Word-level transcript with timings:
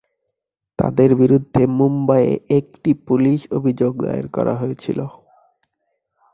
তাদের 0.79 1.09
বিরুদ্ধে 1.15 1.63
মুম্বইয়ে 1.77 2.33
একটি 2.59 2.91
পুলিশ 3.07 3.39
অভিযোগ 3.51 3.91
দায়ের 4.03 4.27
করা 4.27 4.53
হয়েছিল। 4.55 4.99